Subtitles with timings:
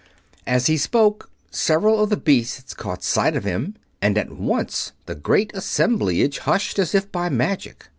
[0.47, 5.13] As he spoke several of the beasts caught sight of him, and at once the
[5.13, 7.85] great assemblage hushed as if by magic.